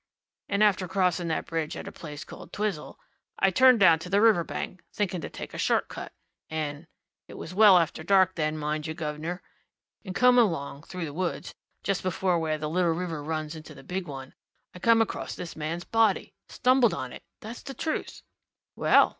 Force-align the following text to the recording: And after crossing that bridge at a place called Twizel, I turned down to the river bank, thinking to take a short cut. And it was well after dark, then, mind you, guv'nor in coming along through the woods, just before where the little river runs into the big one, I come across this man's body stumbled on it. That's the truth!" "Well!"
And 0.49 0.63
after 0.63 0.87
crossing 0.87 1.27
that 1.27 1.45
bridge 1.45 1.77
at 1.77 1.87
a 1.87 1.91
place 1.91 2.23
called 2.23 2.51
Twizel, 2.51 2.97
I 3.37 3.51
turned 3.51 3.79
down 3.79 3.99
to 3.99 4.09
the 4.09 4.19
river 4.19 4.43
bank, 4.43 4.81
thinking 4.91 5.21
to 5.21 5.29
take 5.29 5.53
a 5.53 5.59
short 5.59 5.89
cut. 5.89 6.11
And 6.49 6.87
it 7.27 7.35
was 7.35 7.53
well 7.53 7.77
after 7.77 8.01
dark, 8.01 8.33
then, 8.33 8.57
mind 8.57 8.87
you, 8.87 8.95
guv'nor 8.95 9.43
in 10.03 10.13
coming 10.15 10.43
along 10.43 10.85
through 10.87 11.05
the 11.05 11.13
woods, 11.13 11.53
just 11.83 12.01
before 12.01 12.39
where 12.39 12.57
the 12.57 12.67
little 12.67 12.93
river 12.93 13.21
runs 13.23 13.53
into 13.55 13.75
the 13.75 13.83
big 13.83 14.07
one, 14.07 14.33
I 14.73 14.79
come 14.79 15.03
across 15.03 15.35
this 15.35 15.55
man's 15.55 15.83
body 15.83 16.33
stumbled 16.49 16.95
on 16.95 17.13
it. 17.13 17.21
That's 17.39 17.61
the 17.61 17.75
truth!" 17.75 18.23
"Well!" 18.75 19.09